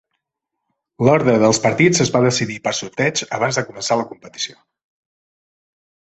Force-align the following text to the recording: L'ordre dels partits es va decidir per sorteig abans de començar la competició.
L'ordre 1.07 1.33
dels 1.41 1.59
partits 1.65 2.01
es 2.05 2.09
va 2.15 2.21
decidir 2.23 2.57
per 2.67 2.73
sorteig 2.77 3.21
abans 3.39 3.59
de 3.59 3.63
començar 3.67 3.99
la 3.99 4.07
competició. 4.13 4.57